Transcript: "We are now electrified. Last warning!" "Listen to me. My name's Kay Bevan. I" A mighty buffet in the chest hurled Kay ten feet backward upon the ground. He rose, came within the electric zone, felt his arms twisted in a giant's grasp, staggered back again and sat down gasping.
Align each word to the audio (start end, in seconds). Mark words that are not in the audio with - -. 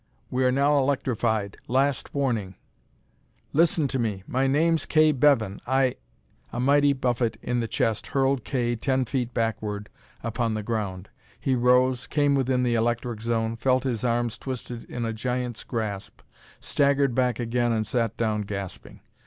"We 0.31 0.43
are 0.45 0.51
now 0.51 0.79
electrified. 0.79 1.57
Last 1.67 2.11
warning!" 2.11 2.55
"Listen 3.53 3.87
to 3.89 3.99
me. 3.99 4.23
My 4.25 4.47
name's 4.47 4.87
Kay 4.87 5.11
Bevan. 5.11 5.61
I" 5.67 5.97
A 6.51 6.59
mighty 6.59 6.91
buffet 6.91 7.37
in 7.43 7.59
the 7.59 7.67
chest 7.67 8.07
hurled 8.07 8.43
Kay 8.43 8.75
ten 8.75 9.05
feet 9.05 9.31
backward 9.31 9.89
upon 10.23 10.55
the 10.55 10.63
ground. 10.63 11.09
He 11.39 11.53
rose, 11.53 12.07
came 12.07 12.33
within 12.33 12.63
the 12.63 12.73
electric 12.73 13.21
zone, 13.21 13.55
felt 13.57 13.83
his 13.83 14.03
arms 14.03 14.39
twisted 14.39 14.85
in 14.85 15.05
a 15.05 15.13
giant's 15.13 15.63
grasp, 15.63 16.21
staggered 16.59 17.13
back 17.13 17.39
again 17.39 17.71
and 17.71 17.85
sat 17.85 18.17
down 18.17 18.41
gasping. 18.41 19.01